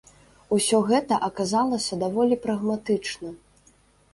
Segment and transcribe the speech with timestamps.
[0.55, 3.29] Усё гэта аказалася даволі прагматычна.